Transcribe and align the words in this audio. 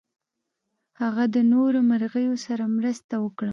هغه 1.01 1.23
د 1.35 1.37
نورو 1.53 1.79
مرغیو 1.89 2.35
سره 2.45 2.63
مرسته 2.77 3.13
وکړه. 3.23 3.49